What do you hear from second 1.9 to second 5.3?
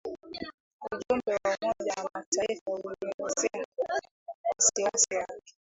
wa Mataifa ulielezea wasiwasi